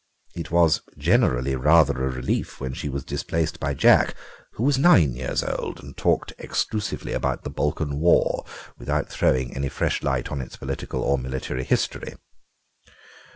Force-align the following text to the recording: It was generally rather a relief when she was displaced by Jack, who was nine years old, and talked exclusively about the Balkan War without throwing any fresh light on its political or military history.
It 0.33 0.49
was 0.49 0.81
generally 0.97 1.55
rather 1.55 2.03
a 2.03 2.09
relief 2.09 2.59
when 2.59 2.73
she 2.73 2.89
was 2.89 3.05
displaced 3.05 3.59
by 3.59 3.75
Jack, 3.75 4.15
who 4.53 4.63
was 4.63 4.79
nine 4.79 5.13
years 5.13 5.43
old, 5.43 5.79
and 5.79 5.95
talked 5.95 6.33
exclusively 6.39 7.13
about 7.13 7.43
the 7.43 7.51
Balkan 7.51 7.99
War 7.99 8.43
without 8.79 9.09
throwing 9.09 9.55
any 9.55 9.69
fresh 9.69 10.01
light 10.01 10.31
on 10.31 10.41
its 10.41 10.55
political 10.57 11.01
or 11.03 11.19
military 11.19 11.63
history. 11.63 12.15